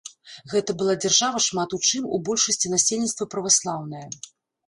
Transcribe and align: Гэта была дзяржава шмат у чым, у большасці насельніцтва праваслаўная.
Гэта 0.53 0.71
была 0.79 0.93
дзяржава 1.03 1.41
шмат 1.47 1.75
у 1.77 1.81
чым, 1.89 2.07
у 2.17 2.19
большасці 2.29 2.71
насельніцтва 2.75 3.27
праваслаўная. 3.35 4.05